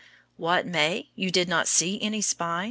What, 0.35 0.65
May? 0.65 1.09
You 1.13 1.29
did 1.29 1.47
not 1.47 1.67
see 1.67 2.01
any 2.01 2.21
spines? 2.23 2.59